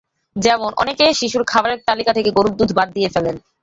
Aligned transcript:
যেমন, 0.35 0.71
অনেকে 0.77 1.05
শিশুর 1.13 1.43
খাবারের 1.43 1.79
তালিকা 1.87 2.11
থেকে 2.13 2.29
গরুর 2.31 2.53
দুধ 2.55 2.71
বাদ 2.73 2.87
দিয়ে 2.93 3.09
ফেলেন। 3.09 3.35